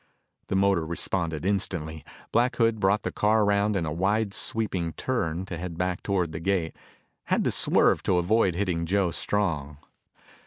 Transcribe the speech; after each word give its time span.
The 0.47 0.55
motor 0.55 0.83
responded 0.83 1.45
instantly. 1.45 2.03
Black 2.31 2.55
Hood 2.55 2.79
brought 2.79 3.03
the 3.03 3.11
car 3.11 3.43
around 3.43 3.75
in 3.75 3.85
a 3.85 3.93
wide 3.93 4.33
sweeping 4.33 4.93
turn 4.93 5.45
to 5.45 5.59
head 5.59 5.77
back 5.77 6.01
toward 6.01 6.31
the 6.31 6.39
gate, 6.39 6.75
had 7.25 7.43
to 7.43 7.51
swerve 7.51 8.01
to 8.05 8.17
avoid 8.17 8.55
hitting 8.55 8.87
Joe 8.87 9.11
Strong. 9.11 9.77